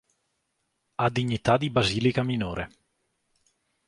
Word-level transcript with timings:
Ha 0.95 1.09
dignità 1.11 1.57
di 1.57 1.69
basilica 1.69 2.23
minore. 2.23 2.69